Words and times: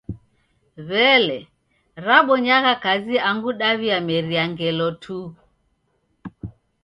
W'elee, 0.87 1.49
rabonyagha 2.05 2.73
kazi 2.83 3.15
angu 3.29 3.51
daw'iameria 3.59 4.43
ngelo 4.51 4.87
tu? 5.03 5.17